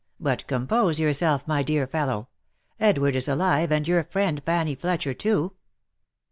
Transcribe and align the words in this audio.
But 0.19 0.47
compose 0.47 0.99
yourself, 0.99 1.47
my 1.47 1.61
dear 1.61 1.85
fellow! 1.85 2.29
Edward 2.79 3.15
is 3.15 3.27
alive, 3.27 3.71
and 3.71 3.87
your 3.87 4.03
friend 4.03 4.41
Fanny 4.43 4.73
Fletcher 4.73 5.13
too." 5.13 5.53